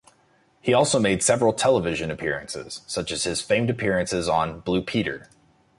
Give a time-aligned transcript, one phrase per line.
[0.63, 5.29] He also made several television appearances, such as his famed appearances on "Blue Peter".